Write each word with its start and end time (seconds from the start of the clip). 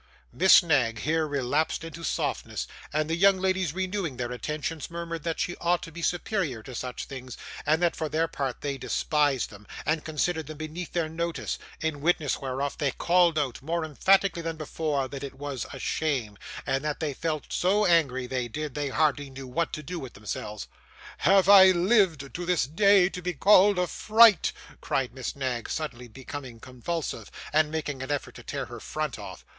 Miss 0.33 0.63
Knag 0.63 0.97
here 1.01 1.27
relapsed 1.27 1.83
into 1.83 2.03
softness, 2.03 2.65
and 2.91 3.07
the 3.07 3.15
young 3.15 3.37
ladies 3.37 3.71
renewing 3.71 4.17
their 4.17 4.31
attentions, 4.31 4.89
murmured 4.89 5.21
that 5.21 5.39
she 5.39 5.55
ought 5.57 5.83
to 5.83 5.91
be 5.91 6.01
superior 6.01 6.63
to 6.63 6.73
such 6.73 7.05
things, 7.05 7.37
and 7.67 7.83
that 7.83 7.95
for 7.95 8.09
their 8.09 8.27
part 8.27 8.61
they 8.61 8.79
despised 8.79 9.51
them, 9.51 9.67
and 9.85 10.03
considered 10.03 10.47
them 10.47 10.57
beneath 10.57 10.93
their 10.93 11.07
notice; 11.07 11.59
in 11.81 12.01
witness 12.01 12.39
whereof, 12.39 12.79
they 12.79 12.89
called 12.89 13.37
out, 13.37 13.61
more 13.61 13.85
emphatically 13.85 14.41
than 14.41 14.55
before, 14.57 15.07
that 15.07 15.23
it 15.23 15.35
was 15.35 15.67
a 15.71 15.77
shame, 15.77 16.35
and 16.65 16.83
that 16.83 16.99
they 16.99 17.13
felt 17.13 17.53
so 17.53 17.85
angry, 17.85 18.25
they 18.25 18.47
did, 18.47 18.73
they 18.73 18.89
hardly 18.89 19.29
knew 19.29 19.45
what 19.47 19.71
to 19.71 19.83
do 19.83 19.99
with 19.99 20.13
themselves. 20.13 20.67
'Have 21.19 21.47
I 21.47 21.69
lived 21.69 22.33
to 22.33 22.43
this 22.47 22.63
day 22.65 23.07
to 23.09 23.21
be 23.21 23.33
called 23.35 23.77
a 23.77 23.85
fright!' 23.85 24.51
cried 24.81 25.13
Miss 25.13 25.35
Knag, 25.35 25.69
suddenly 25.69 26.07
becoming 26.07 26.59
convulsive, 26.59 27.29
and 27.53 27.69
making 27.69 28.01
an 28.01 28.09
effort 28.09 28.33
to 28.33 28.41
tear 28.43 28.65
her 28.65 28.79
front 28.79 29.19
off. 29.19 29.45